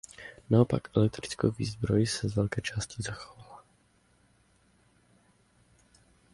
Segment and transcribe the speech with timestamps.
[0.49, 3.63] Naopak elektrickou výzbroj se z velké části zachovala.